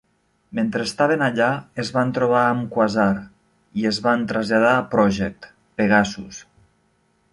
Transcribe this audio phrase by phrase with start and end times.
[0.59, 1.49] Mentre estaven allà,
[1.83, 3.09] es van trobar amb Quasar
[3.83, 5.51] i es van traslladar a Project:
[5.83, 6.41] Pegasus.